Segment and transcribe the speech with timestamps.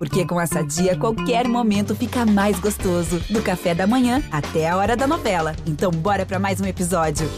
[0.00, 3.20] Porque com essa dia, qualquer momento fica mais gostoso.
[3.28, 5.54] Do café da manhã até a hora da novela.
[5.66, 7.28] Então, bora para mais um episódio.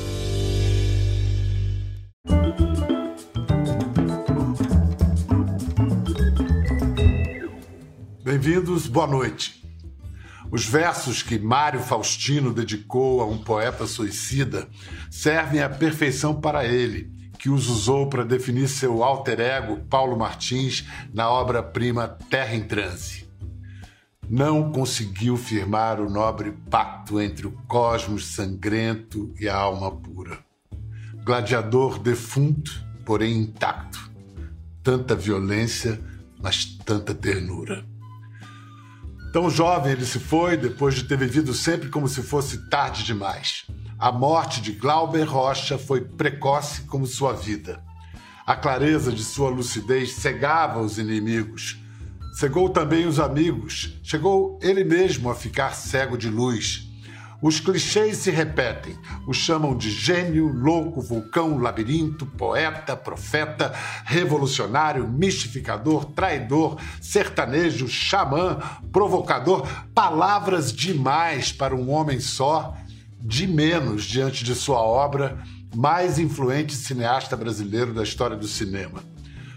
[8.22, 9.60] Bem-vindos, boa noite.
[10.48, 14.68] Os versos que Mário Faustino dedicou a um poeta suicida
[15.10, 20.86] servem à perfeição para ele que os usou para definir seu alter ego, Paulo Martins,
[21.12, 23.28] na obra-prima Terra em Transe.
[24.30, 30.38] Não conseguiu firmar o nobre pacto entre o cosmos sangrento e a alma pura.
[31.24, 32.70] Gladiador defunto,
[33.04, 34.08] porém intacto.
[34.80, 36.00] Tanta violência,
[36.40, 37.84] mas tanta ternura.
[39.32, 43.66] Tão jovem ele se foi, depois de ter vivido sempre como se fosse tarde demais.
[44.02, 47.80] A morte de Glauber Rocha foi precoce como sua vida.
[48.44, 51.80] A clareza de sua lucidez cegava os inimigos.
[52.34, 53.96] Cegou também os amigos.
[54.02, 56.90] Chegou ele mesmo a ficar cego de luz.
[57.40, 58.98] Os clichês se repetem.
[59.24, 63.72] O chamam de gênio, louco, vulcão, labirinto, poeta, profeta,
[64.04, 68.58] revolucionário, mistificador, traidor, sertanejo, xamã,
[68.90, 69.64] provocador.
[69.94, 72.76] Palavras demais para um homem só
[73.24, 75.38] de menos diante de sua obra,
[75.74, 79.02] mais influente cineasta brasileiro da história do cinema.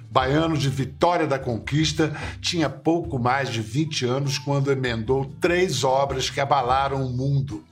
[0.10, 6.30] Baiano de Vitória da Conquista, tinha pouco mais de 20 anos quando emendou três obras
[6.30, 7.66] que abalaram o mundo: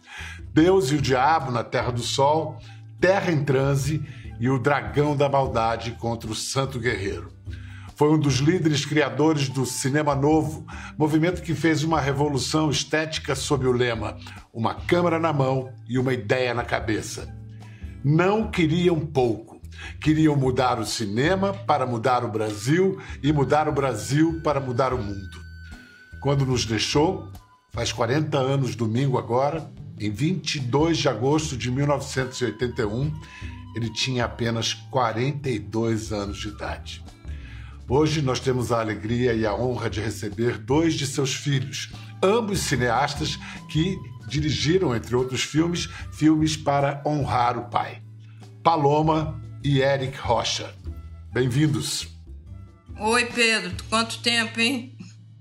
[0.52, 2.58] Deus e o Diabo na Terra do Sol,
[3.00, 4.04] Terra em Transe
[4.40, 7.32] e O Dragão da Maldade contra o Santo Guerreiro.
[7.96, 10.66] Foi um dos líderes criadores do Cinema Novo,
[10.98, 14.18] movimento que fez uma revolução estética sob o lema
[14.54, 17.28] Uma câmera na mão e uma ideia na cabeça.
[18.04, 19.60] Não queriam pouco.
[20.00, 24.98] Queriam mudar o cinema para mudar o Brasil e mudar o Brasil para mudar o
[25.00, 25.42] mundo.
[26.22, 27.32] Quando nos deixou,
[27.72, 29.68] faz 40 anos domingo agora,
[30.00, 33.12] em 22 de agosto de 1981,
[33.76, 37.04] ele tinha apenas 42 anos de idade.
[37.90, 41.92] Hoje nós temos a alegria e a honra de receber dois de seus filhos,
[42.22, 43.38] ambos cineastas
[43.70, 43.98] que
[44.34, 48.02] dirigiram, entre outros filmes, filmes para honrar o pai.
[48.64, 50.74] Paloma e Eric Rocha.
[51.32, 52.08] Bem-vindos.
[53.00, 53.72] Oi, Pedro.
[53.90, 54.98] Quanto tempo, hein?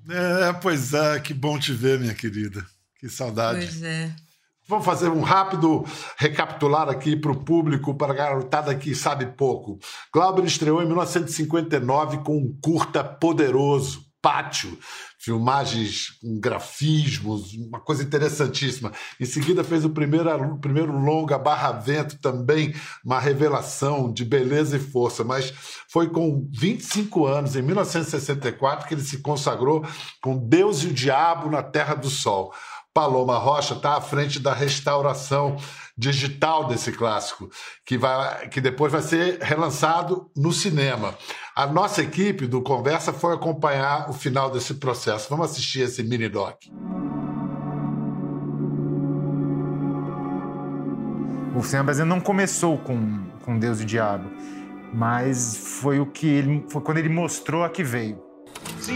[0.09, 2.65] É, pois é, que bom te ver, minha querida.
[2.99, 3.65] Que saudade.
[3.65, 4.15] Pois é.
[4.69, 5.85] Vamos fazer um rápido
[6.17, 9.79] recapitular aqui para o público, para a garotada que sabe pouco.
[10.13, 14.79] Glauber estreou em 1959 com um curta poderoso, Pátio,
[15.23, 18.91] filmagens com grafismos, uma coisa interessantíssima.
[19.21, 22.75] Em seguida fez o primeiro, o primeiro longa Barra Vento, também
[23.05, 25.55] uma revelação de beleza e força, mas
[25.89, 29.87] foi com 25 anos, em 1964, que ele se consagrou
[30.21, 32.53] com Deus e o Diabo na Terra do Sol.
[32.95, 35.57] Paloma Rocha está à frente da restauração
[35.97, 37.49] digital desse clássico,
[37.87, 41.17] que, vai, que depois vai ser relançado no cinema.
[41.55, 45.29] A nossa equipe do Conversa foi acompanhar o final desse processo.
[45.31, 46.57] Vamos assistir esse mini doc.
[51.55, 54.31] O cinema brasileiro não começou com, com Deus e o Diabo,
[54.93, 58.23] mas foi o que ele, foi quando ele mostrou a que veio.
[58.81, 58.93] Se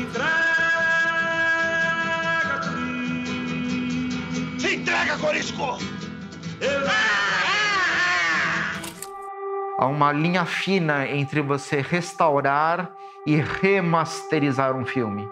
[9.79, 12.95] Há uma linha fina entre você restaurar
[13.27, 15.29] e remasterizar um filme.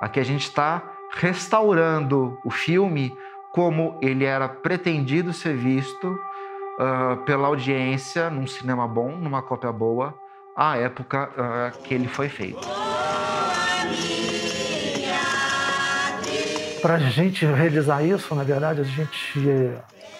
[0.00, 3.16] Aqui a gente está restaurando o filme
[3.52, 10.14] como ele era pretendido ser visto uh, pela audiência num cinema bom, numa cópia boa,
[10.56, 12.66] à época uh, que ele foi feito.
[16.84, 19.40] Para a gente realizar isso, na verdade, a gente,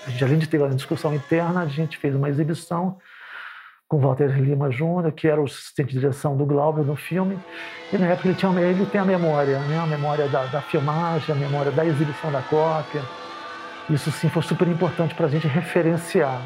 [0.07, 2.97] a gente, além de ter uma discussão interna, a gente fez uma exibição
[3.87, 7.39] com Walter Lima Júnior, que era o assistente de direção do Glauber no filme.
[7.93, 9.79] E na época ele, tinha, ele tem a memória, né?
[9.79, 13.03] a memória da, da filmagem, a memória da exibição da cópia.
[13.91, 16.41] Isso sim foi super importante para a gente referenciar.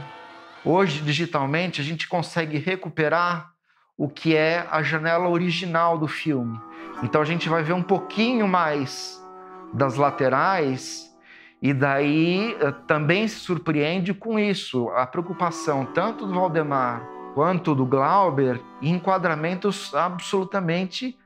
[0.64, 3.52] Hoje, digitalmente, a gente consegue recuperar
[3.96, 6.60] o que é a janela original do filme.
[7.04, 9.27] Então a gente vai ver um pouquinho mais
[9.72, 11.08] das laterais
[11.60, 17.02] e daí eh, também se surpreende com isso, a preocupação tanto do Valdemar
[17.34, 21.18] quanto do Glauber em enquadramentos absolutamente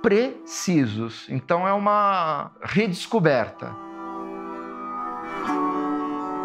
[0.00, 1.26] precisos.
[1.28, 3.74] Então é uma redescoberta.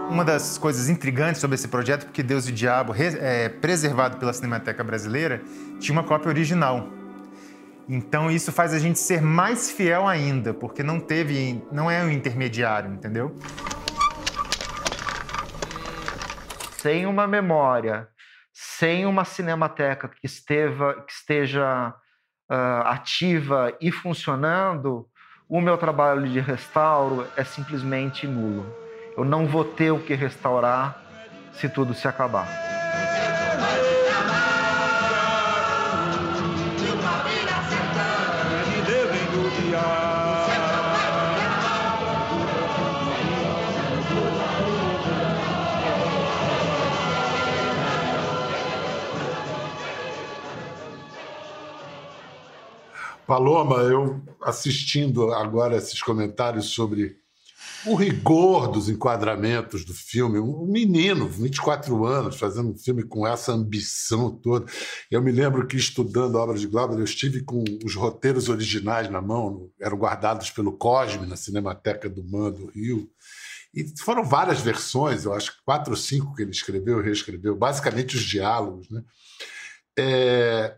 [0.09, 4.31] Uma das coisas intrigantes sobre esse projeto, porque Deus e o Diabo, é, preservado pela
[4.31, 5.41] Cinemateca Brasileira,
[5.79, 6.87] tinha uma cópia original.
[7.89, 12.09] Então isso faz a gente ser mais fiel ainda, porque não teve, não é um
[12.09, 13.33] intermediário, entendeu?
[16.77, 18.07] Sem uma memória,
[18.53, 21.93] sem uma cinemateca que, esteva, que esteja
[22.51, 25.07] uh, ativa e funcionando,
[25.47, 28.65] o meu trabalho de restauro é simplesmente nulo.
[29.15, 31.01] Eu não vou ter o que restaurar
[31.53, 32.66] se tudo se acabar.
[53.27, 57.17] Paloma, eu assistindo agora esses comentários sobre
[57.85, 63.51] o rigor dos enquadramentos do filme, um menino, 24 anos, fazendo um filme com essa
[63.51, 64.65] ambição toda.
[65.11, 69.09] Eu me lembro que estudando a obra de Glauber, eu estive com os roteiros originais
[69.09, 73.09] na mão, eram guardados pelo Cosme na Cinemateca do Man do Rio.
[73.75, 78.15] E foram várias versões, eu acho que quatro ou cinco que ele escreveu, reescreveu, basicamente
[78.15, 78.89] os diálogos.
[78.89, 79.03] Né?
[79.99, 80.77] É,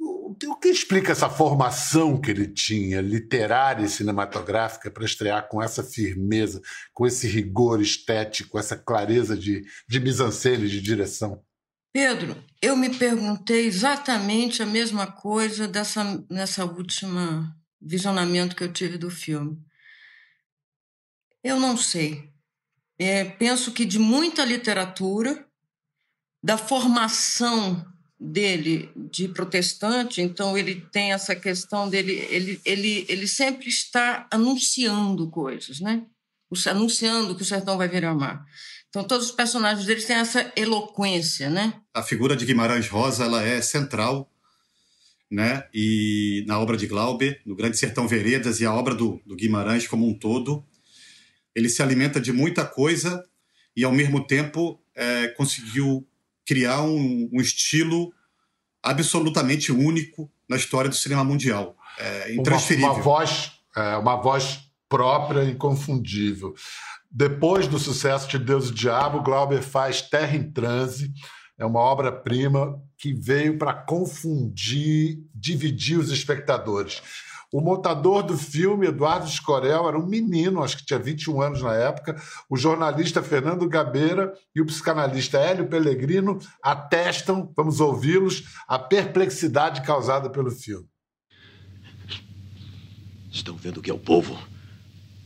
[0.00, 5.82] o que explica essa formação que ele tinha, literária e cinematográfica, para estrear com essa
[5.82, 6.62] firmeza,
[6.94, 11.42] com esse rigor estético, essa clareza de, de mise-en-scène, de direção?
[11.92, 18.96] Pedro, eu me perguntei exatamente a mesma coisa dessa, nessa última visionamento que eu tive
[18.96, 19.58] do filme.
[21.42, 22.32] Eu não sei.
[22.98, 25.46] É, penso que de muita literatura,
[26.42, 27.89] da formação
[28.20, 35.30] dele de protestante, então ele tem essa questão dele, ele, ele, ele sempre está anunciando
[35.30, 36.04] coisas, né?
[36.66, 38.44] Anunciando que o sertão vai virar mar.
[38.90, 41.80] Então todos os personagens dele têm essa eloquência, né?
[41.94, 44.30] A figura de Guimarães Rosa, ela é central,
[45.30, 45.66] né?
[45.72, 49.86] E na obra de Glauber, no Grande Sertão Veredas e a obra do, do Guimarães
[49.86, 50.62] como um todo,
[51.54, 53.24] ele se alimenta de muita coisa
[53.74, 56.06] e ao mesmo tempo é, conseguiu
[56.50, 58.12] criar um, um estilo
[58.82, 61.76] absolutamente único na história do cinema mundial.
[61.96, 62.88] É intransferível.
[62.88, 64.58] Uma, uma voz, é, uma voz
[64.88, 66.52] própria e inconfundível.
[67.08, 71.12] Depois do sucesso de Deus e Diabo, Glauber faz Terra em Transe,
[71.56, 77.00] é uma obra-prima que veio para confundir, dividir os espectadores.
[77.52, 81.74] O montador do filme, Eduardo Escorel, era um menino, acho que tinha 21 anos na
[81.74, 82.14] época.
[82.48, 90.30] O jornalista Fernando Gabeira e o psicanalista Hélio Pellegrino atestam, vamos ouvi-los, a perplexidade causada
[90.30, 90.86] pelo filme.
[93.32, 94.38] Estão vendo o que é o povo?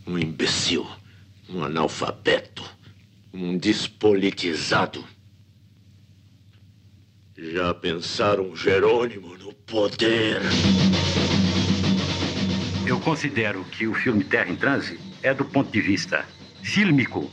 [0.06, 0.86] Um imbecil,
[1.48, 2.64] um analfabeto,
[3.34, 5.04] um despolitizado.
[7.36, 10.40] Já pensaram Jerônimo no poder?
[12.86, 16.26] Eu considero que o filme Terra em Transe é, do ponto de vista
[16.62, 17.30] fílmico,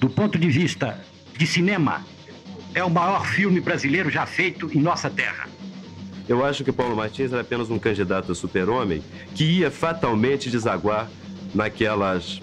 [0.00, 0.98] do ponto de vista
[1.36, 2.02] de cinema,
[2.74, 5.46] é o maior filme brasileiro já feito em nossa terra.
[6.26, 9.02] Eu acho que Paulo Martins era apenas um candidato a super-homem
[9.34, 11.10] que ia fatalmente desaguar
[11.54, 12.40] naquelas,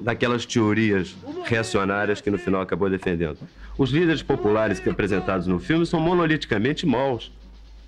[0.00, 1.14] naquelas teorias
[1.44, 3.38] reacionárias que no final acabou defendendo.
[3.76, 7.30] Os líderes populares que apresentados no filme são monoliticamente maus.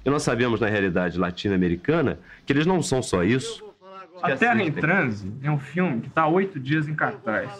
[0.05, 3.73] E nós sabemos, na realidade latino-americana, que eles não são só isso.
[4.21, 7.51] A Terra em Transe é um filme que está há oito dias em cartaz.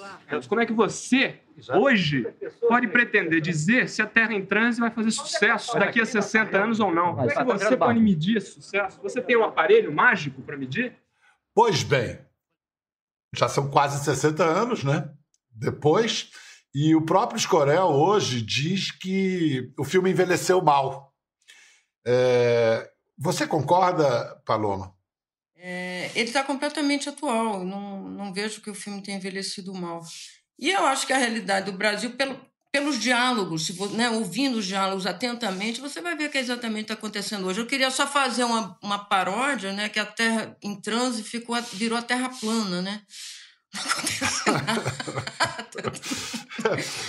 [0.49, 1.41] Como é que você,
[1.75, 2.27] hoje,
[2.69, 6.79] pode pretender dizer se a Terra em Transe vai fazer sucesso daqui a 60 anos
[6.79, 7.17] ou não?
[7.17, 9.01] Como é que você pode medir esse sucesso?
[9.03, 10.95] Você tem um aparelho mágico para medir?
[11.55, 12.19] Pois bem,
[13.35, 15.11] já são quase 60 anos, né?
[15.51, 16.31] Depois,
[16.75, 21.12] e o próprio Scorel hoje diz que o filme envelheceu mal.
[22.05, 24.95] É, você concorda, Paloma?
[25.57, 27.65] É, ele está completamente atual.
[27.65, 30.03] Não, não vejo que o filme tenha envelhecido mal.
[30.59, 32.39] E eu acho que a realidade do Brasil, pelo,
[32.73, 36.95] pelos diálogos, se né, ouvindo os diálogos atentamente, você vai ver o que exatamente está
[36.95, 37.61] acontecendo hoje.
[37.61, 41.99] Eu queria só fazer uma, uma paródia, né, que a Terra em transe ficou, virou
[41.99, 43.03] a Terra plana, né?
[43.75, 44.83] Não aconteceu nada.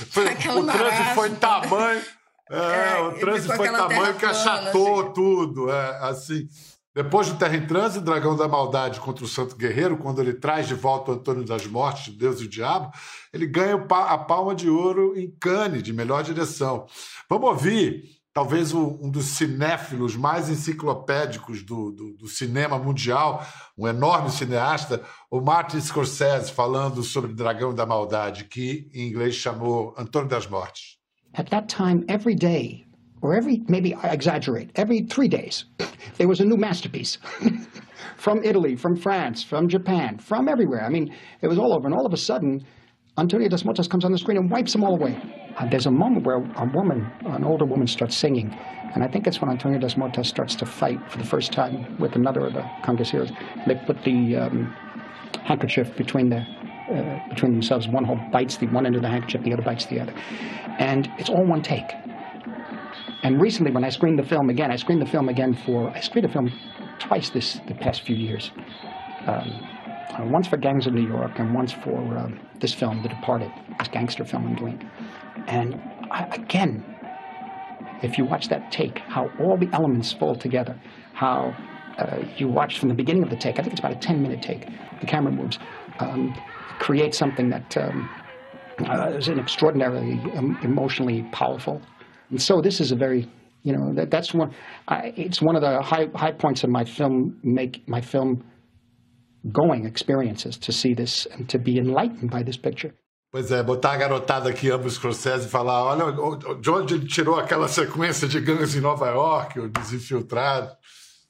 [0.09, 2.01] foi, o trânsito foi tamanho.
[2.49, 5.13] É, é, o trânsito foi tamanho que achatou assim.
[5.13, 5.71] tudo.
[5.71, 6.47] É, assim.
[6.95, 10.67] Depois do Terra em Trânsito, Dragão da Maldade contra o Santo Guerreiro, quando ele traz
[10.67, 12.91] de volta o Antônio das Mortes, Deus e o Diabo,
[13.33, 16.85] ele ganha a palma de ouro em Cannes, de melhor direção.
[17.27, 23.43] Vamos ouvir, talvez um dos cinéfilos mais enciclopédicos do, do, do cinema mundial,
[23.75, 29.95] um enorme cineasta, o Martin Scorsese, falando sobre Dragão da Maldade, que em inglês chamou
[29.97, 31.02] Antônio das Mortes.
[31.35, 32.85] At that time, every day
[33.21, 35.65] or every, maybe I exaggerate, every three days,
[36.17, 37.17] there was a new masterpiece
[38.17, 40.83] from Italy, from France, from Japan, from everywhere.
[40.83, 41.87] I mean, it was all over.
[41.87, 42.65] And all of a sudden,
[43.17, 45.19] Antonio Dos Motas comes on the screen and wipes them all away.
[45.59, 48.51] And there's a moment where a woman, an older woman, starts singing.
[48.93, 51.97] And I think it's when Antonio Dos Motas starts to fight for the first time
[51.99, 53.31] with another of the conquistadors.
[53.65, 54.75] They put the um,
[55.43, 56.45] handkerchief between the
[56.91, 57.87] uh, between themselves.
[57.87, 60.13] One whole bites the one end of the handkerchief, the other bites the other,
[60.79, 61.91] and it's all one take.
[63.23, 66.01] And recently, when I screened the film again, I screened the film again for I
[66.01, 66.51] screened the film
[66.99, 68.51] twice this the past few years.
[69.25, 69.69] Um,
[70.13, 73.51] uh, once for Gangs of New York and once for um, this film, The Departed,
[73.79, 74.91] this gangster film I'm doing.
[75.47, 76.85] And I, again,
[78.03, 80.79] if you watch that take, how all the elements fall together,
[81.13, 81.55] how
[81.97, 84.21] uh, you watch from the beginning of the take, I think it's about a 10
[84.21, 84.67] minute take,
[84.99, 85.57] the camera moves,
[85.99, 86.33] um,
[86.79, 88.09] create something that um,
[88.87, 91.81] uh, is an extraordinarily um, emotionally powerful.
[92.29, 93.29] And so this is a very,
[93.63, 94.53] you know, that, that's one,
[94.87, 98.43] I, it's one of the high, high points of my film, make my film
[99.51, 102.93] going experiences to see this and to be enlightened by this picture.
[103.31, 107.07] Pois é, botar a garotada que ama o Scorsese e falar: olha, de onde ele
[107.07, 110.71] tirou aquela sequência de gangues em Nova York, o desinfiltrado.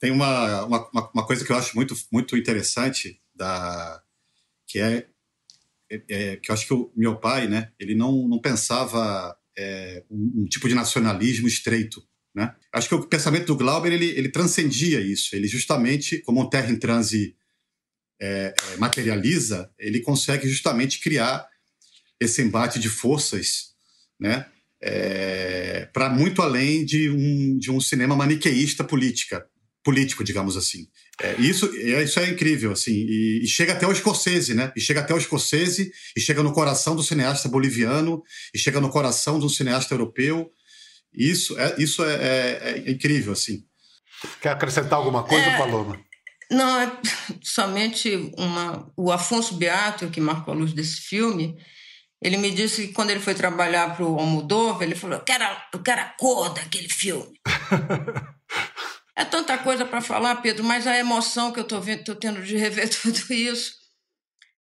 [0.02, 4.02] Tem uma, uma, uma, coisa que eu acho muito, muito interessante, da,
[4.74, 5.06] que é,
[5.92, 10.04] é, é que eu acho que o meu pai, né, ele não, não pensava é,
[10.10, 12.04] um, um, tipo de nacionalismo estreito.
[12.34, 12.52] Né?
[12.74, 15.36] Acho que o pensamento do Glauber ele, ele transcendia isso.
[15.36, 17.36] Ele justamente, como um terra em transe
[18.20, 21.48] é, é, materializa, ele consegue justamente criar
[22.20, 23.76] esse embate de forças,
[24.20, 24.48] né?
[24.82, 29.48] É, para muito além de um, de um cinema maniqueísta política,
[29.84, 30.88] político, digamos assim.
[31.22, 34.72] É, isso, é, isso é incrível, assim, e, e, chega até o Scorsese, né?
[34.76, 38.24] E chega até o Scorsese, e chega no coração do cineasta boliviano,
[38.54, 40.50] e chega no coração do cineasta europeu.
[41.14, 43.64] Isso é, isso é, é, é incrível, assim.
[44.42, 46.00] Quer acrescentar alguma coisa, é, Paloma?
[46.50, 46.92] Não, é
[47.44, 48.92] somente uma.
[48.96, 51.58] O Afonso Beato, que marcou a luz desse filme,
[52.22, 55.44] ele me disse que quando ele foi trabalhar para o Almodóvar, ele falou: eu quero,
[55.74, 57.34] eu quero a cor daquele filme.
[59.16, 62.90] é tanta coisa para falar, Pedro, mas a emoção que eu estou tendo de rever
[63.02, 63.74] tudo isso.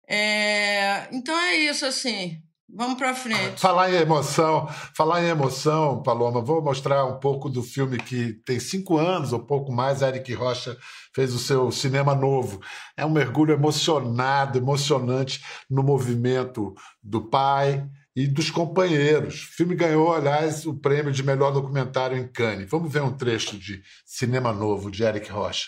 [0.10, 1.08] É...
[1.12, 2.42] Então é isso, assim.
[2.70, 3.62] Vamos para frente.
[3.62, 8.60] Falar em emoção, falar em emoção, Paloma, vou mostrar um pouco do filme que tem
[8.60, 10.02] cinco anos ou pouco mais.
[10.02, 10.78] Eric Rocha
[11.16, 12.60] fez o seu cinema novo.
[12.98, 19.44] É um mergulho emocionado, emocionante no movimento do pai e dos companheiros.
[19.44, 22.68] O filme ganhou, aliás, o prêmio de melhor documentário em Cannes.
[22.68, 25.68] Vamos ver um trecho de Cinema Novo de Eric Rocha.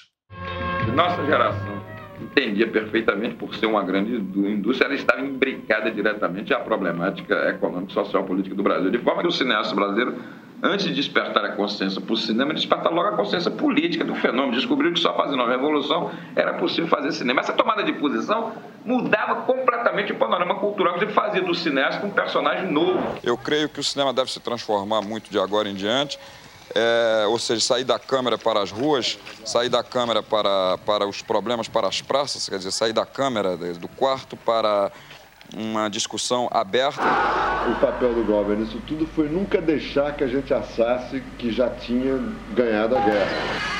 [0.96, 1.80] Nossa geração
[2.20, 8.24] entendia perfeitamente, por ser uma grande indústria, ela estava imbricada diretamente à problemática econômica, social,
[8.24, 8.90] política do Brasil.
[8.90, 10.16] De forma que o cineasta brasileiro,
[10.62, 14.54] antes de despertar a consciência para o cinema, despertar logo a consciência política do fenômeno.
[14.54, 17.42] Descobriu que só fazendo uma revolução era possível fazer cinema.
[17.42, 18.54] Essa tomada de posição
[18.86, 23.00] mudava completamente o panorama cultural, que fazia do cineasta um personagem novo.
[23.24, 26.20] Eu creio que o cinema deve se transformar muito de agora em diante
[26.76, 31.22] é, ou seja, sair da Câmara para as ruas, sair da Câmara para, para os
[31.22, 34.92] problemas, para as praças, quer dizer, sair da Câmara, do quarto para
[35.56, 37.02] uma discussão aberta.
[37.70, 41.70] O papel do Glauber nisso tudo foi nunca deixar que a gente achasse que já
[41.70, 42.20] tinha
[42.54, 43.80] ganhado a guerra.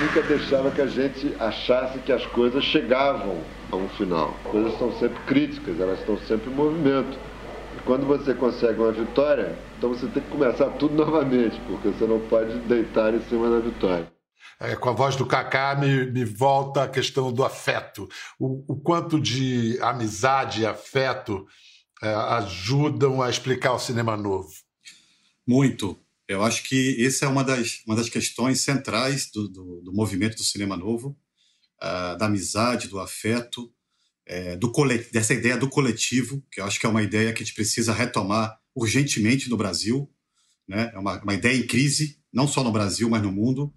[0.00, 3.38] Nunca deixava que a gente achasse que as coisas chegavam
[3.72, 4.34] a um final.
[4.44, 7.18] As coisas estão sempre críticas, elas estão sempre em movimento.
[7.76, 12.06] E quando você consegue uma vitória, então você tem que começar tudo novamente, porque você
[12.06, 14.17] não pode deitar em cima da vitória.
[14.60, 18.08] É, com a voz do Kaká me, me volta a questão do afeto.
[18.38, 21.46] O, o quanto de amizade e afeto
[22.02, 24.52] é, ajudam a explicar o cinema novo?
[25.46, 25.98] Muito.
[26.28, 30.36] Eu acho que essa é uma das, uma das questões centrais do, do, do movimento
[30.36, 31.18] do cinema novo,
[31.82, 33.72] uh, da amizade, do afeto,
[34.26, 34.70] é, do
[35.10, 37.94] dessa ideia do coletivo, que eu acho que é uma ideia que a gente precisa
[37.94, 40.08] retomar urgentemente no Brasil.
[40.68, 40.90] Né?
[40.94, 43.72] É uma, uma ideia em crise, não só no Brasil, mas no mundo.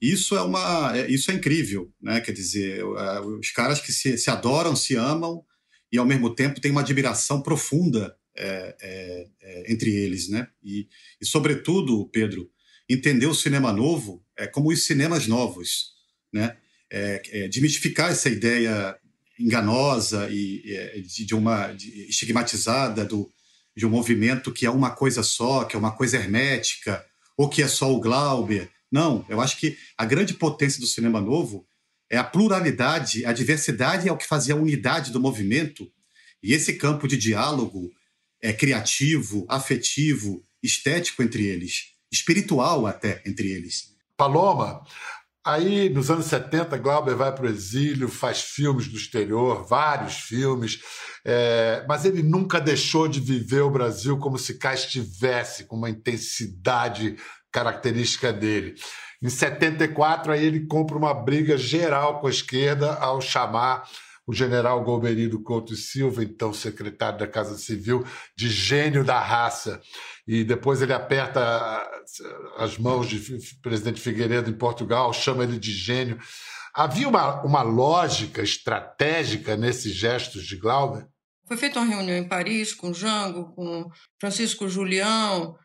[0.00, 2.20] Isso é uma, é, isso é incrível, né?
[2.20, 5.44] Quer dizer, é, os caras que se, se adoram, se amam
[5.90, 10.46] e ao mesmo tempo têm uma admiração profunda é, é, é, entre eles, né?
[10.62, 10.88] E,
[11.20, 12.48] e sobretudo, Pedro,
[12.88, 15.94] entender o cinema novo é como os cinemas novos,
[16.32, 16.56] né?
[16.90, 18.96] É, é, desmistificar essa ideia
[19.38, 23.30] enganosa e, de, de uma de, estigmatizada do,
[23.76, 27.04] de um movimento que é uma coisa só, que é uma coisa hermética,
[27.36, 28.70] ou que é só o Glauber.
[28.90, 31.66] Não, eu acho que a grande potência do cinema novo
[32.10, 35.90] é a pluralidade, a diversidade é o que fazia a unidade do movimento.
[36.42, 37.90] E esse campo de diálogo
[38.40, 41.96] é criativo, afetivo, estético entre eles.
[42.10, 43.94] espiritual até entre eles.
[44.16, 44.82] Paloma,
[45.44, 50.80] aí nos anos 70, Glauber vai para o exílio, faz filmes do exterior, vários filmes,
[51.22, 55.90] é, mas ele nunca deixou de viver o Brasil como se cá estivesse, com uma
[55.90, 57.18] intensidade
[57.52, 58.74] característica dele.
[59.22, 63.88] Em 74, aí ele compra uma briga geral com a esquerda ao chamar
[64.28, 68.04] o general Golberido Couto e Silva, então secretário da Casa Civil,
[68.36, 69.80] de gênio da raça.
[70.26, 71.40] E depois ele aperta
[72.58, 73.18] as mãos de
[73.62, 76.18] presidente Figueiredo em Portugal, chama ele de gênio.
[76.74, 81.06] Havia uma, uma lógica estratégica nesses gestos de Glauber?
[81.46, 83.90] Foi feita uma reunião em Paris com Jango, com
[84.20, 85.56] Francisco Julião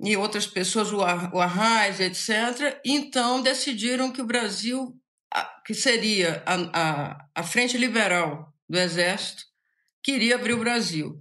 [0.00, 2.80] e outras pessoas, o Arraes, etc.
[2.84, 4.98] Então decidiram que o Brasil
[5.64, 9.44] que seria a, a, a Frente Liberal do Exército,
[10.02, 11.20] queria abrir o Brasil.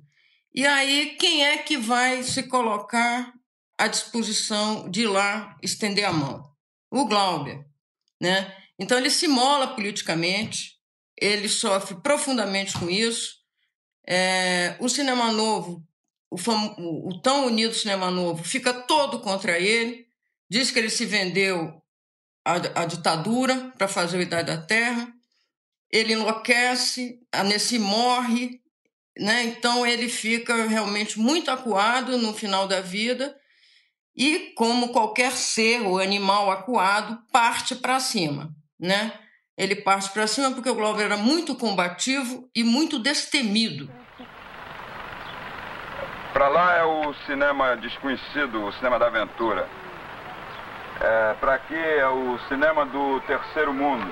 [0.54, 3.34] E aí, quem é que vai se colocar
[3.78, 6.44] à disposição de ir lá estender a mão?
[6.92, 7.66] O Glauber.
[8.22, 8.56] Né?
[8.80, 10.80] Então, ele se mola politicamente,
[11.20, 13.36] ele sofre profundamente com isso.
[14.08, 15.84] É, o Cinema Novo,
[16.36, 20.06] o, fam, o tão unido Cinema Novo, fica todo contra ele,
[20.50, 21.82] diz que ele se vendeu
[22.44, 25.08] a, a ditadura para fazer o Idade da Terra.
[25.90, 28.60] Ele enlouquece, a Nessi morre,
[29.18, 29.44] né?
[29.46, 33.34] então ele fica realmente muito acuado no final da vida
[34.14, 38.54] e, como qualquer ser ou animal acuado, parte para cima.
[38.78, 39.18] Né?
[39.58, 43.90] Ele parte para cima porque o Glauber era muito combativo e muito destemido.
[46.36, 49.70] Para lá é o cinema desconhecido, o cinema da aventura.
[51.00, 54.06] É, Para aqui é o cinema do terceiro mundo.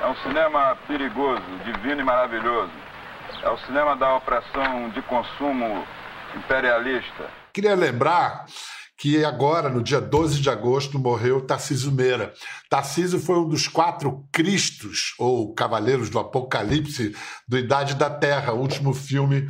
[0.00, 2.70] É um cinema perigoso, divino e maravilhoso.
[3.42, 5.84] É o cinema da opressão de consumo
[6.36, 7.28] imperialista.
[7.52, 8.46] Queria lembrar
[8.96, 12.32] que agora, no dia 12 de agosto, morreu Tarcísio Meira.
[12.70, 17.12] Tarcísio foi um dos quatro Cristos, ou Cavaleiros do Apocalipse,
[17.48, 19.48] do Idade da Terra, último filme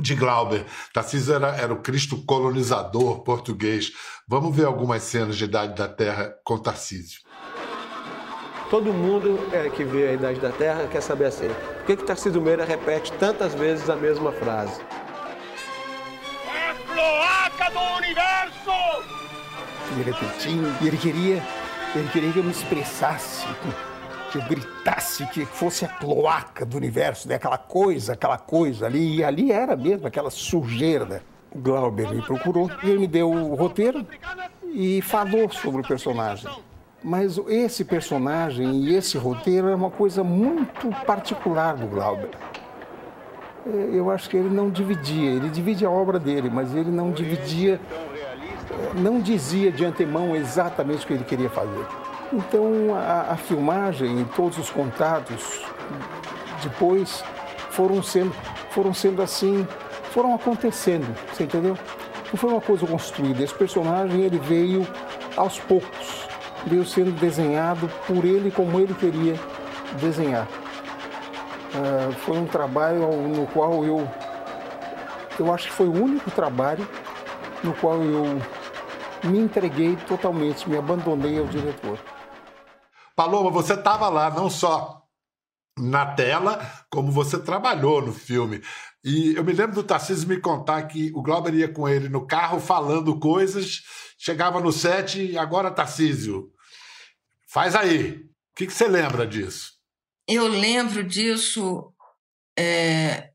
[0.00, 0.64] de Glauber.
[0.92, 3.92] Tarcísio era, era o Cristo colonizador português.
[4.28, 7.20] Vamos ver algumas cenas de Idade da Terra com Tarcísio.
[8.70, 12.04] Todo mundo é, que vê a Idade da Terra quer saber assim, por que, que
[12.04, 14.80] Tarcísio Meira repete tantas vezes a mesma frase?
[16.52, 18.56] É cloaca do universo!
[19.92, 21.42] Ele repetia, e ele queria,
[21.94, 23.46] ele queria que eu me expressasse,
[24.30, 27.36] que eu gritasse, que fosse a cloaca do universo, né?
[27.36, 29.16] aquela coisa, aquela coisa ali.
[29.16, 31.22] E ali era mesmo, aquela sujeira.
[31.50, 34.06] O Glauber me procurou, ele me deu o roteiro
[34.64, 36.50] e falou sobre o personagem.
[37.02, 42.30] Mas esse personagem e esse roteiro é uma coisa muito particular do Glauber.
[43.66, 47.10] É, eu acho que ele não dividia, ele divide a obra dele, mas ele não
[47.10, 47.80] dividia,
[48.94, 51.86] não dizia de antemão exatamente o que ele queria fazer.
[52.32, 55.64] Então a, a filmagem e todos os contatos
[56.62, 57.22] depois
[57.70, 58.34] foram sendo,
[58.70, 59.66] foram sendo assim,
[60.10, 61.76] foram acontecendo, você entendeu?
[62.32, 63.42] Não foi uma coisa construída.
[63.42, 64.86] Esse personagem ele veio
[65.36, 66.26] aos poucos,
[66.66, 69.34] veio sendo desenhado por ele como ele queria
[70.00, 70.48] desenhar.
[71.74, 74.08] Uh, foi um trabalho no qual eu,
[75.38, 76.88] eu acho que foi o único trabalho
[77.62, 78.40] no qual eu
[79.24, 81.98] me entreguei totalmente, me abandonei ao diretor.
[83.16, 85.02] Paloma, você estava lá não só
[85.78, 88.62] na tela, como você trabalhou no filme.
[89.02, 92.26] E eu me lembro do Tarcísio me contar que o Glauber ia com ele no
[92.26, 93.82] carro falando coisas,
[94.18, 96.52] chegava no set e agora, Tarcísio,
[97.48, 98.12] faz aí.
[98.12, 99.72] O que, que você lembra disso?
[100.28, 101.94] Eu lembro disso,
[102.58, 103.30] é,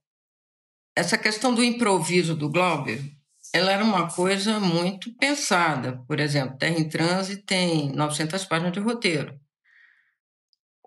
[0.95, 3.01] essa questão do improviso do Glauber,
[3.51, 6.03] ela era uma coisa muito pensada.
[6.07, 9.40] Por exemplo, Terra em Transe tem 900 páginas de roteiro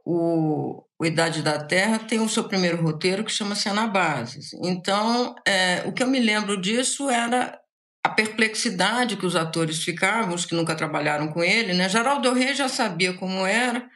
[0.05, 4.53] o, o Idade da Terra tem o seu primeiro roteiro que chama-se Anabases.
[4.62, 7.59] Então, é, o que eu me lembro disso era
[8.05, 11.73] a perplexidade que os atores ficavam, os que nunca trabalharam com ele.
[11.73, 11.88] Né?
[11.88, 13.88] Geraldo Rey já sabia como era,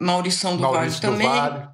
[0.00, 1.28] Maurição do Maurício Vale também.
[1.28, 1.68] Vale.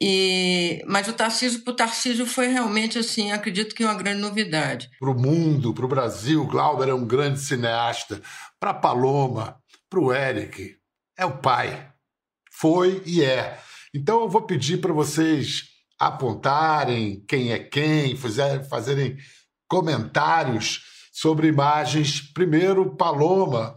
[0.00, 4.90] E, mas o Tarcísio, para o Tarcísio foi realmente assim, acredito que uma grande novidade.
[4.98, 8.20] Para o mundo, para o Brasil, Glauber é um grande cineasta.
[8.60, 10.76] Para Paloma, para o Eric,
[11.16, 11.92] é o pai
[12.58, 13.58] foi e é.
[13.94, 15.64] Então eu vou pedir para vocês
[15.98, 19.16] apontarem quem é quem, fazerem
[19.68, 22.20] comentários sobre imagens.
[22.32, 23.76] Primeiro, Paloma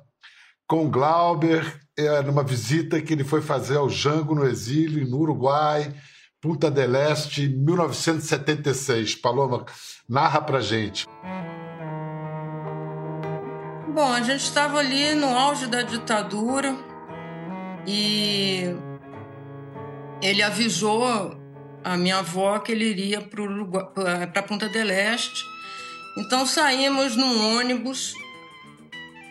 [0.68, 5.94] com Glauber, é, numa visita que ele foi fazer ao Jango no exílio, no Uruguai,
[6.42, 9.16] Punta del Este, 1976.
[9.16, 9.66] Paloma,
[10.08, 11.06] narra pra gente.
[13.94, 16.89] Bom, a gente estava ali no auge da ditadura
[17.92, 18.66] e
[20.22, 21.36] ele avisou
[21.84, 25.44] a minha avó que ele iria para Punta del Este.
[26.16, 28.14] Então saímos num ônibus,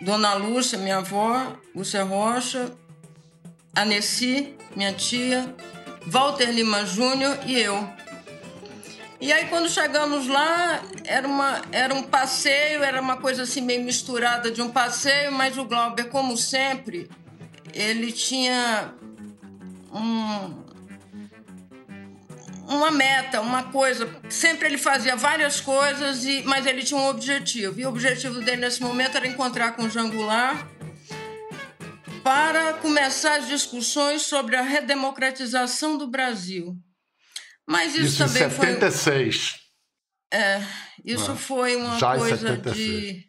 [0.02, 2.72] Dona Lúcia, minha avó, Lúcia Rocha,
[3.76, 5.54] a Nessi, minha tia,
[6.06, 7.88] Walter Lima Júnior e eu.
[9.20, 13.84] E aí quando chegamos lá, era, uma, era um passeio, era uma coisa assim meio
[13.84, 17.08] misturada de um passeio, mas o Glauber, como sempre,
[17.74, 18.94] ele tinha
[19.92, 20.64] um,
[22.68, 24.08] uma meta, uma coisa.
[24.28, 27.80] Sempre ele fazia várias coisas, e, mas ele tinha um objetivo.
[27.80, 30.68] E o objetivo dele nesse momento era encontrar com o Jangular
[32.22, 36.76] para começar as discussões sobre a redemocratização do Brasil.
[37.66, 39.48] Mas isso, isso também em 76.
[39.50, 39.58] foi.
[40.30, 40.62] É,
[41.04, 42.76] isso Ah, foi uma coisa 76.
[42.76, 43.27] de.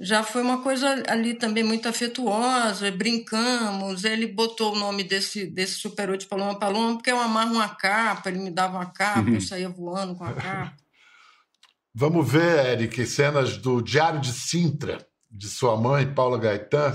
[0.00, 4.04] Já foi uma coisa ali também muito afetuosa, brincamos.
[4.04, 8.28] Ele botou o nome desse, desse super de Paloma Paloma, porque eu amarro uma capa,
[8.28, 9.34] ele me dava uma capa, Uhum.
[9.34, 10.72] eu saía voando com a capa.
[11.92, 16.94] Vamos ver, Eric, cenas do Diário de Sintra, de sua mãe, Paula Gaetan.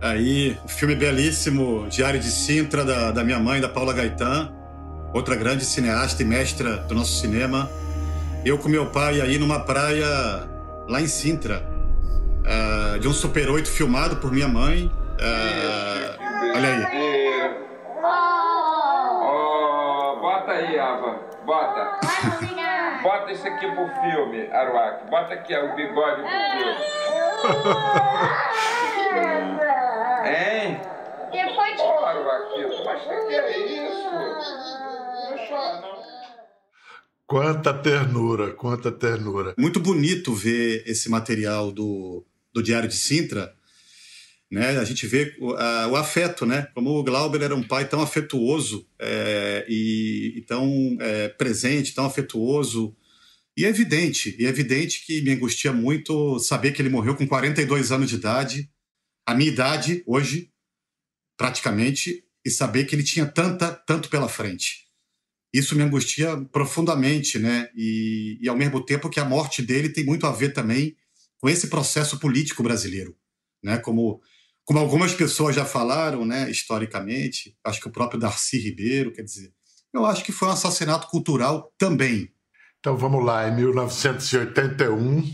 [0.00, 4.50] Aí, o filme belíssimo, Diário de Sintra, da, da minha mãe, da Paula Gaetan,
[5.12, 7.68] outra grande cineasta e mestra do nosso cinema.
[8.44, 10.06] Eu com meu pai aí numa praia
[10.88, 11.62] lá em Sintra,
[12.46, 14.90] ah, de um Super 8 filmado por minha mãe.
[15.20, 16.16] Ah,
[16.54, 16.84] olha aí.
[19.20, 21.18] Ó, bota aí, Ava.
[21.44, 21.98] Bota.
[23.02, 25.10] Bota isso aqui pro filme, Aruac.
[25.10, 26.76] Bota aqui ó, o bigode pro filme.
[30.26, 30.80] Hein?
[31.32, 31.82] Depois de...
[31.82, 34.10] Ô, Aruaquito, mas o que é isso?
[35.30, 35.97] Não chora, não.
[37.28, 39.54] Quanta ternura, quanta ternura.
[39.58, 43.54] Muito bonito ver esse material do, do Diário de Sintra.
[44.50, 44.78] Né?
[44.78, 46.68] A gente vê o, a- o afeto, né?
[46.74, 52.06] Como o Glauber era um pai tão afetuoso é, e, e tão é, presente, tão
[52.06, 52.96] afetuoso.
[53.54, 57.26] E é evidente, e é evidente que me angustia muito saber que ele morreu com
[57.26, 58.70] 42 anos de idade,
[59.26, 60.50] a minha idade hoje,
[61.36, 64.87] praticamente, e saber que ele tinha tanta, tanto pela frente.
[65.52, 67.68] Isso me angustia profundamente, né?
[67.74, 70.96] E, e ao mesmo tempo que a morte dele tem muito a ver também
[71.38, 73.16] com esse processo político brasileiro,
[73.62, 73.78] né?
[73.78, 74.20] Como
[74.68, 79.50] como algumas pessoas já falaram, né, historicamente, acho que o próprio Darcy Ribeiro, quer dizer,
[79.94, 82.30] eu acho que foi um assassinato cultural também.
[82.78, 85.24] Então vamos lá, em 1981,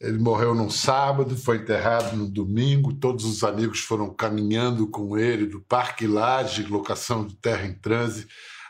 [0.00, 5.44] ele morreu num sábado, foi enterrado no domingo, todos os amigos foram caminhando com ele
[5.44, 8.26] do Parque Laje, locação de terra em transe,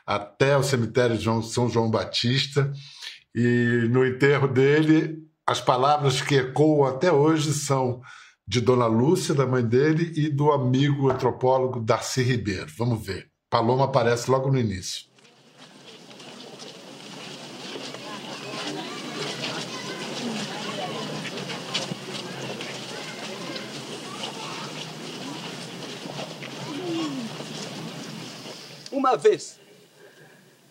[0.06, 2.72] até o cemitério de São João Batista.
[3.34, 8.00] E no enterro dele, as palavras que ecoam até hoje são
[8.46, 12.72] de Dona Lúcia, da mãe dele, e do amigo antropólogo Darcy Ribeiro.
[12.78, 13.28] Vamos ver.
[13.50, 15.06] Paloma aparece logo no início.
[28.92, 29.60] Uma vez,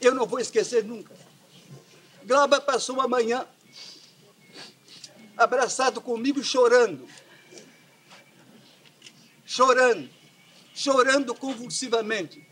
[0.08, 1.15] eu não vou esquecer nunca.
[2.24, 3.48] Glauber passou a manhã
[5.38, 7.08] abraçado comigo, chorando.
[9.46, 10.10] Chorando.
[10.74, 12.46] Chorando convulsivamente.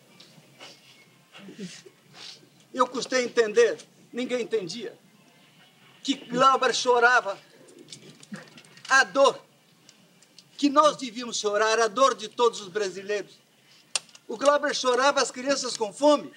[2.73, 3.77] Eu custei entender,
[4.11, 4.97] ninguém entendia,
[6.01, 7.37] que Glauber chorava
[8.89, 9.39] a dor
[10.63, 13.37] que nós devíamos chorar, a dor de todos os brasileiros.
[14.27, 16.31] O Glauber chorava as crianças com fome.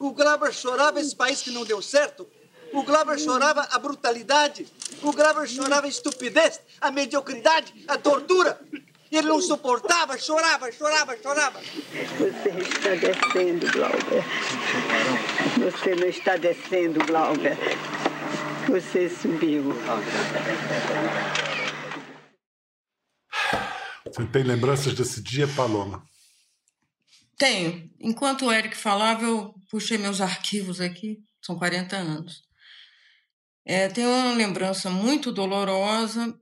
[0.00, 2.26] O Glauber chorava esse país que não deu certo.
[2.72, 4.66] O Glauber chorava a brutalidade.
[5.02, 8.58] O Glauber chorava a estupidez, a mediocridade, a tortura.
[9.12, 11.60] Ele não suportava, chorava, chorava, chorava.
[11.60, 14.24] Você está descendo, Glauber.
[15.58, 17.58] Você não está descendo, Glauber.
[18.68, 19.74] Você subiu.
[24.06, 26.02] Você tem lembranças desse dia, Paloma?
[27.40, 27.90] Tenho.
[27.98, 32.42] Enquanto o Eric falava, eu puxei meus arquivos aqui, são 40 anos.
[33.64, 36.38] É, tenho uma lembrança muito dolorosa.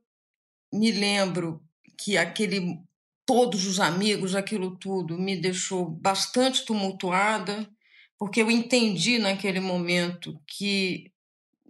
[0.72, 1.62] Me lembro
[1.96, 2.80] que aquele
[3.24, 7.70] todos os amigos, aquilo tudo, me deixou bastante tumultuada,
[8.18, 11.12] porque eu entendi naquele momento que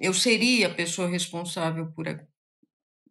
[0.01, 2.07] eu seria a pessoa responsável por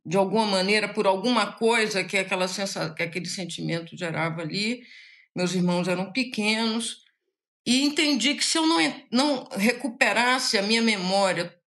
[0.03, 4.81] de alguma maneira por alguma coisa que aquela sensa, que aquele sentimento gerava ali.
[5.37, 7.05] Meus irmãos eram pequenos
[7.65, 8.77] e entendi que se eu não
[9.11, 11.57] não recuperasse a minha memória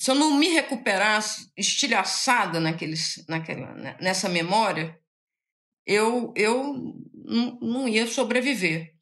[0.00, 4.98] se eu não me recuperasse estilhaçada naqueles, naquela, né, nessa memória,
[5.84, 6.96] eu, eu
[7.60, 8.94] não ia sobreviver.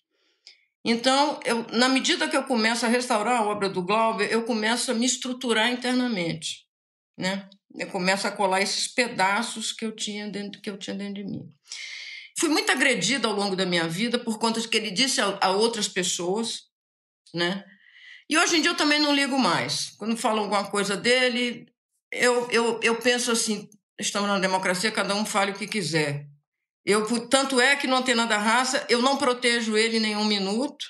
[0.85, 4.90] Então, eu, na medida que eu começo a restaurar a obra do Glauber, eu começo
[4.90, 6.66] a me estruturar internamente,
[7.16, 7.48] né?
[7.76, 11.24] Eu começo a colar esses pedaços que eu tinha dentro que eu tinha dentro de
[11.24, 11.48] mim.
[12.38, 15.38] Fui muito agredida ao longo da minha vida por conta de que ele disse a,
[15.40, 16.68] a outras pessoas,
[17.35, 17.64] né?
[18.31, 19.90] E hoje em dia eu também não ligo mais.
[19.98, 21.66] Quando falam alguma coisa dele,
[22.12, 26.29] eu, eu, eu penso assim: estamos na democracia, cada um fale o que quiser.
[26.85, 30.87] Eu, tanto é que não tem nada raça, eu não protejo ele nem um minuto,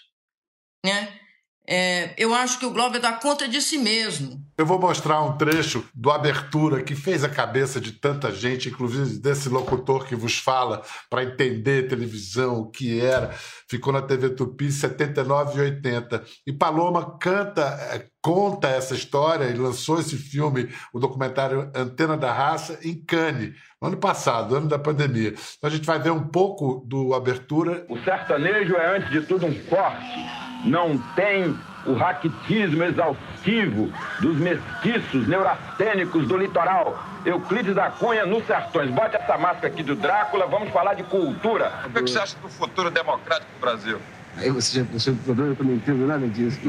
[0.85, 1.19] né?
[1.67, 4.47] É, eu acho que o Glauber dá conta de si mesmo.
[4.59, 9.21] Eu vou mostrar um trecho do Abertura que fez a cabeça de tanta gente, inclusive
[9.21, 13.31] desse locutor que vos fala, para entender televisão, o que era.
[13.71, 16.25] Ficou na TV Tupi 79 e 80.
[16.45, 22.33] E Paloma canta, é, conta essa história e lançou esse filme, o documentário Antena da
[22.33, 25.35] Raça, em Cannes, no ano passado, ano da pandemia.
[25.57, 27.87] Então a gente vai ver um pouco do Abertura.
[27.89, 31.57] O sertanejo é, antes de tudo, um corte não tem
[31.89, 37.03] o raquitismo exaustivo dos mestiços neurastênicos do litoral.
[37.25, 38.91] Euclides da Cunha nos sertões.
[38.91, 41.73] Bote essa máscara aqui do Drácula, vamos falar de cultura.
[41.87, 44.01] O que você acha do futuro democrático do Brasil?
[44.37, 46.61] Aí você já puxou o problema, eu não entendo nada disso.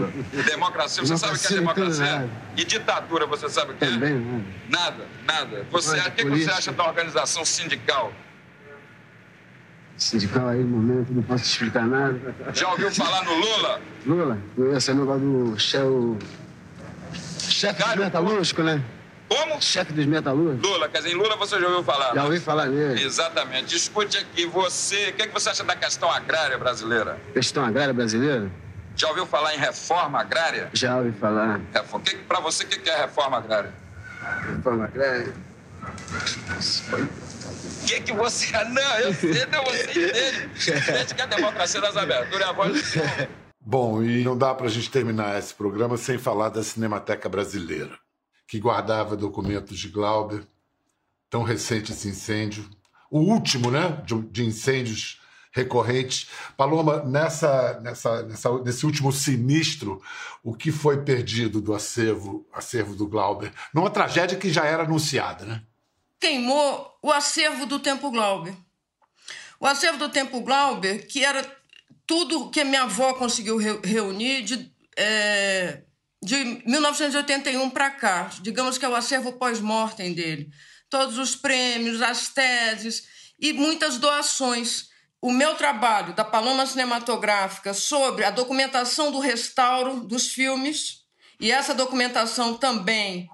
[0.45, 2.29] Democracia, você sabe o que é democracia?
[2.57, 3.87] E ditadura, você sabe o que é?
[3.89, 5.05] Também, nada.
[5.25, 8.11] Nada, Você, o que, que você acha da organização sindical?
[9.99, 12.17] Sindical aí no momento, não posso te explicar nada.
[12.53, 13.81] Já ouviu falar no Lula?
[14.05, 14.37] Lula?
[14.55, 15.91] Conheço, é negócio do chefe,
[17.51, 18.83] chefe dos metalúrgicos, né?
[19.27, 19.61] Como?
[19.61, 20.67] Chefe dos metalúrgicos.
[20.67, 22.15] Lula, quer dizer, em Lula você já ouviu falar?
[22.15, 23.03] Já ouvi falar nele.
[23.03, 23.75] Exatamente.
[23.75, 27.19] Escute aqui, você, o que, é que você acha da questão agrária brasileira?
[27.33, 28.49] Questão agrária brasileira?
[28.95, 30.69] Já ouviu falar em reforma agrária?
[30.73, 31.61] Já ouvi falar.
[31.71, 32.05] Reforma.
[32.05, 33.73] Que, pra você, o que é reforma agrária?
[34.55, 35.33] Reforma agrária?
[37.49, 38.51] O que, que você.
[38.65, 40.49] Não, eu sei, não, você entende.
[40.55, 43.39] Entende que a democracia das aberturas é a voz do.
[43.61, 47.97] Bom, e não dá para a gente terminar esse programa sem falar da Cinemateca Brasileira,
[48.47, 50.43] que guardava documentos de Glauber,
[51.29, 52.67] tão recente esse incêndio,
[53.11, 55.19] o último, né, de, de incêndios
[55.51, 56.29] recorrentes.
[56.55, 60.01] Paloma, nessa, nessa, nessa, nesse último sinistro,
[60.43, 63.51] o que foi perdido do acervo, acervo do Glauber?
[63.73, 65.63] Numa tragédia que já era anunciada, né?
[66.19, 68.55] Queimou o acervo do Tempo Glauber.
[69.59, 71.43] O acervo do Tempo Glauber, que era
[72.05, 75.81] tudo que minha avó conseguiu reunir de, é,
[76.21, 80.51] de 1981 para cá, digamos que é o acervo pós-mortem dele.
[80.89, 83.07] Todos os prêmios, as teses
[83.39, 84.89] e muitas doações.
[85.21, 91.03] O meu trabalho da Paloma Cinematográfica sobre a documentação do restauro dos filmes,
[91.39, 93.29] e essa documentação também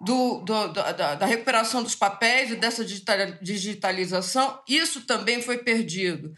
[0.00, 2.84] do, do, da, da, recuperação dos papéis e dessa
[3.40, 6.34] digitalização, isso também foi perdido.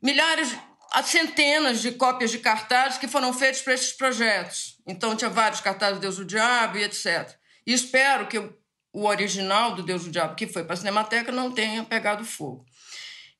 [0.00, 0.56] Milhares,
[1.04, 4.78] centenas de cópias de cartazes que foram feitos para esses projetos.
[4.86, 7.36] Então, tinha vários cartazes Deus o Diabo e etc.
[7.66, 8.38] E espero que
[8.92, 12.64] o original do Deus o Diabo, que foi para a Cinemateca, não tenha pegado fogo.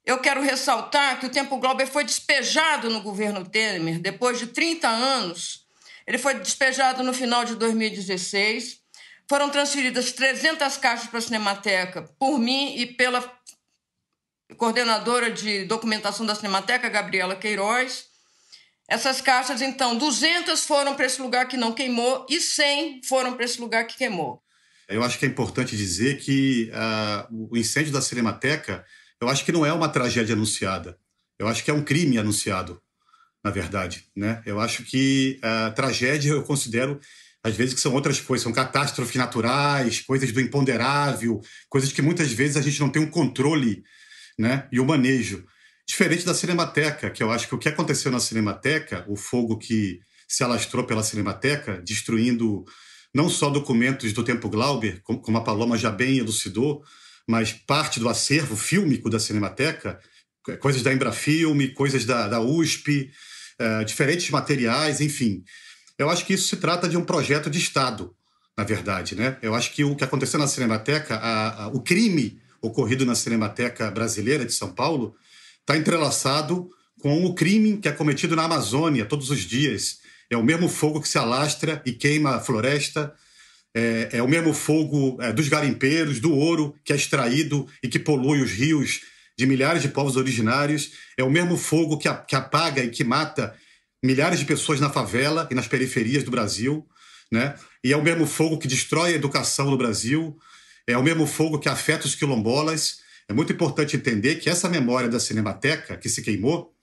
[0.04, 4.88] Eu quero ressaltar que o Tempo Glauber foi despejado no governo Temer depois de 30
[4.88, 5.66] anos.
[6.06, 8.79] Ele foi despejado no final de 2016
[9.30, 13.22] foram transferidas 300 caixas para a Cinemateca por mim e pela
[14.56, 18.06] coordenadora de documentação da Cinemateca, Gabriela Queiroz.
[18.88, 23.44] Essas caixas, então, 200 foram para esse lugar que não queimou e 100 foram para
[23.44, 24.42] esse lugar que queimou.
[24.88, 28.84] Eu acho que é importante dizer que uh, o incêndio da Cinemateca,
[29.20, 30.98] eu acho que não é uma tragédia anunciada.
[31.38, 32.82] Eu acho que é um crime anunciado,
[33.44, 34.08] na verdade.
[34.16, 34.42] Né?
[34.44, 37.00] Eu acho que a uh, tragédia eu considero
[37.42, 42.33] às vezes que são outras coisas, são catástrofes naturais, coisas do imponderável, coisas que muitas
[42.33, 43.83] vezes a gente não tem um controle
[44.38, 45.44] né, e o um manejo.
[45.87, 50.00] Diferente da Cinemateca, que eu acho que o que aconteceu na Cinemateca, o fogo que
[50.29, 52.64] se alastrou pela Cinemateca, destruindo
[53.12, 56.85] não só documentos do tempo Glauber, como a Paloma já bem elucidou,
[57.26, 59.98] mas parte do acervo fílmico da Cinemateca,
[60.61, 63.11] coisas da Embrafilme, coisas da, da USP,
[63.61, 65.42] uh, diferentes materiais, enfim.
[66.00, 68.16] Eu acho que isso se trata de um projeto de Estado,
[68.56, 69.14] na verdade.
[69.14, 69.36] Né?
[69.42, 73.90] Eu acho que o que aconteceu na Cinemateca, a, a, o crime ocorrido na Cinemateca
[73.90, 75.14] Brasileira de São Paulo,
[75.60, 76.70] está entrelaçado
[77.02, 79.98] com o crime que é cometido na Amazônia todos os dias.
[80.30, 83.12] É o mesmo fogo que se alastra e queima a floresta,
[83.74, 87.98] é, é o mesmo fogo é, dos garimpeiros, do ouro que é extraído e que
[87.98, 89.02] polui os rios
[89.36, 93.04] de milhares de povos originários, é o mesmo fogo que, a, que apaga e que
[93.04, 93.54] mata
[94.02, 96.86] milhares de pessoas na favela e nas periferias do Brasil.
[97.30, 97.54] né?
[97.84, 100.36] E é o mesmo fogo que destrói a educação no Brasil,
[100.86, 102.98] é o mesmo fogo que afeta os quilombolas.
[103.28, 106.74] É muito importante entender que essa memória da Cinemateca, que se queimou,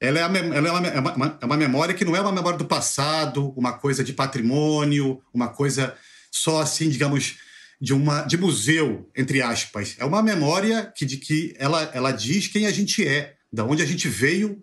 [0.00, 2.58] ela é, ela é, uma, é, uma, é uma memória que não é uma memória
[2.58, 5.94] do passado, uma coisa de patrimônio, uma coisa
[6.30, 7.36] só assim, digamos,
[7.80, 9.96] de uma de museu, entre aspas.
[9.98, 13.82] É uma memória que, de que ela, ela diz quem a gente é, da onde
[13.82, 14.62] a gente veio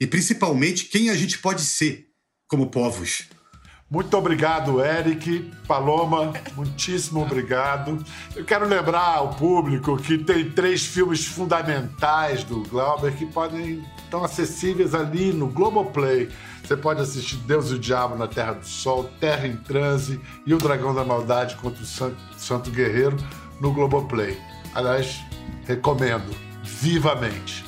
[0.00, 2.06] e principalmente quem a gente pode ser
[2.48, 3.28] como povos.
[3.90, 5.50] Muito obrigado, Eric.
[5.66, 8.04] Paloma, muitíssimo obrigado.
[8.36, 14.24] Eu quero lembrar ao público que tem três filmes fundamentais do Glauber que podem estão
[14.24, 16.28] acessíveis ali no Globoplay.
[16.62, 20.52] Você pode assistir Deus e o Diabo na Terra do Sol, Terra em Transe e
[20.52, 23.16] O Dragão da Maldade contra o Santo Guerreiro
[23.60, 24.38] no Globoplay.
[24.74, 25.20] Aliás,
[25.66, 27.67] recomendo vivamente.